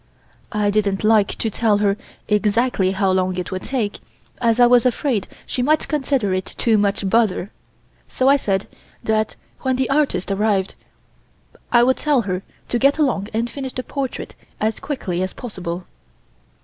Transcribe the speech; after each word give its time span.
I 0.51 0.71
didn't 0.71 1.03
like 1.03 1.35
to 1.35 1.51
tell 1.51 1.77
her 1.77 1.95
exactly 2.27 2.93
how 2.93 3.11
long 3.11 3.37
it 3.37 3.51
would 3.51 3.61
take, 3.61 3.99
as 4.39 4.59
I 4.59 4.65
was 4.65 4.83
afraid 4.83 5.27
she 5.45 5.61
might 5.61 5.87
consider 5.87 6.33
it 6.33 6.55
too 6.57 6.79
much 6.79 7.07
bother, 7.07 7.51
so 8.07 8.27
I 8.27 8.35
said 8.35 8.65
that 9.03 9.35
when 9.59 9.75
the 9.75 9.91
artist 9.91 10.31
arrived 10.31 10.73
I 11.71 11.83
would 11.83 11.97
tell 11.97 12.21
her 12.23 12.41
to 12.69 12.79
get 12.79 12.97
along 12.97 13.27
and 13.31 13.47
finish 13.47 13.73
the 13.73 13.83
portrait 13.83 14.33
as 14.59 14.79
quickly 14.79 15.21
as 15.21 15.33
possible. 15.33 15.85